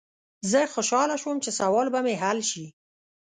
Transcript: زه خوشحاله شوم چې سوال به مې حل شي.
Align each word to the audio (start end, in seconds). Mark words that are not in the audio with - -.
زه 0.51 0.59
خوشحاله 0.73 1.15
شوم 1.21 1.37
چې 1.43 1.51
سوال 1.59 1.87
به 1.93 1.99
مې 2.05 2.13
حل 2.21 2.39
شي. 2.51 2.65